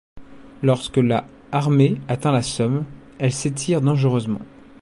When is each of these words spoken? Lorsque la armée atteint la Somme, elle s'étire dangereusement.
Lorsque 0.63 0.97
la 0.97 1.27
armée 1.51 2.01
atteint 2.07 2.31
la 2.31 2.41
Somme, 2.41 2.85
elle 3.19 3.31
s'étire 3.31 3.81
dangereusement. 3.81 4.41